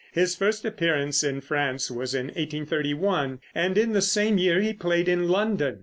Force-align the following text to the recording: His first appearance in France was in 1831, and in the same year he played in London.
His 0.13 0.35
first 0.35 0.65
appearance 0.65 1.23
in 1.23 1.41
France 1.41 1.91
was 1.91 2.15
in 2.15 2.29
1831, 2.29 3.37
and 3.53 3.77
in 3.77 3.93
the 3.93 4.01
same 4.01 4.39
year 4.39 4.59
he 4.59 4.73
played 4.73 5.07
in 5.07 5.29
London. 5.29 5.79